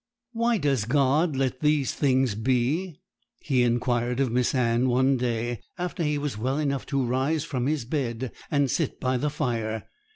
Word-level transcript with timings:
'Why 0.33 0.57
does 0.57 0.85
God 0.85 1.35
let 1.35 1.59
these 1.59 1.93
things 1.93 2.33
be?' 2.33 2.95
he 3.39 3.61
inquired 3.61 4.19
of 4.19 4.31
Miss 4.31 4.55
Anne 4.55 4.89
one 4.89 5.15
day, 5.15 5.61
after 5.77 6.01
he 6.01 6.17
was 6.17 6.39
well 6.39 6.57
enough 6.57 6.87
to 6.87 7.05
rise 7.05 7.43
from 7.43 7.67
his 7.67 7.85
bed 7.85 8.31
and 8.49 8.71
sit 8.71 8.99
by 8.99 9.17
the 9.17 9.29
fire. 9.29 9.87